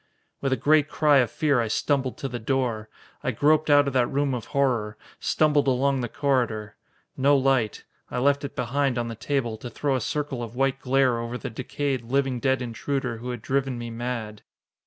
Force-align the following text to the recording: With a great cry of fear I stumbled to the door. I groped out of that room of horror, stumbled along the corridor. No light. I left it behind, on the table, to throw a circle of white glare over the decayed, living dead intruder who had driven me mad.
With 0.41 0.51
a 0.51 0.55
great 0.57 0.89
cry 0.89 1.19
of 1.19 1.29
fear 1.29 1.61
I 1.61 1.67
stumbled 1.67 2.17
to 2.17 2.27
the 2.27 2.39
door. 2.39 2.89
I 3.23 3.29
groped 3.29 3.69
out 3.69 3.85
of 3.85 3.93
that 3.93 4.07
room 4.07 4.33
of 4.33 4.45
horror, 4.45 4.97
stumbled 5.19 5.67
along 5.67 6.01
the 6.01 6.09
corridor. 6.09 6.75
No 7.15 7.37
light. 7.37 7.83
I 8.09 8.17
left 8.17 8.43
it 8.43 8.55
behind, 8.55 8.97
on 8.97 9.09
the 9.09 9.15
table, 9.15 9.57
to 9.57 9.69
throw 9.69 9.95
a 9.95 10.01
circle 10.01 10.41
of 10.41 10.55
white 10.55 10.79
glare 10.79 11.19
over 11.19 11.37
the 11.37 11.51
decayed, 11.51 12.01
living 12.01 12.39
dead 12.39 12.63
intruder 12.63 13.17
who 13.17 13.29
had 13.29 13.43
driven 13.43 13.77
me 13.77 13.91
mad. 13.91 14.41